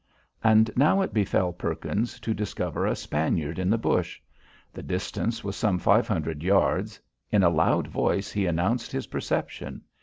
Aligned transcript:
And 0.43 0.71
now 0.75 1.01
it 1.01 1.13
befell 1.13 1.53
Perkins 1.53 2.19
to 2.21 2.33
discover 2.33 2.87
a 2.87 2.95
Spaniard 2.95 3.59
in 3.59 3.69
the 3.69 3.77
bush. 3.77 4.19
The 4.73 4.81
distance 4.81 5.43
was 5.43 5.55
some 5.55 5.77
five 5.77 6.07
hundred 6.07 6.41
yards. 6.41 6.99
In 7.31 7.43
a 7.43 7.49
loud 7.51 7.87
voice 7.87 8.31
he 8.31 8.47
announced 8.47 8.91
his 8.91 9.05
perception. 9.05 9.83